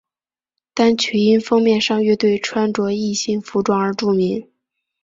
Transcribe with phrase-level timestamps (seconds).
[0.73, 4.47] 单曲因封面上乐队穿着异性服装而著名。